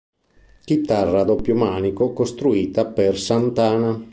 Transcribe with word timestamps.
Chitarra 0.65 1.19
a 1.21 1.23
doppio 1.23 1.53
manico 1.53 2.11
costruita 2.11 2.87
per 2.87 3.19
Santana. 3.19 4.03